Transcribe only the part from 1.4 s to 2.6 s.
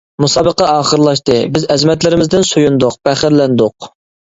بىز ئەزىمەتلىرىمىزدىن